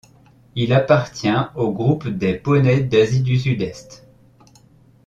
[0.55, 4.07] Il appartient au groupe des poneys d'Asie du Sud-Est.